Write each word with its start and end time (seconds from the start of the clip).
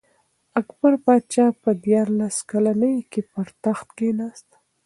اکبر 0.59 0.93
پاچا 1.03 1.45
په 1.61 1.69
دیارلس 1.85 2.37
کلنۍ 2.51 2.97
کي 3.11 3.21
پر 3.31 3.47
تخت 3.63 3.87
کښېناست. 3.97 4.49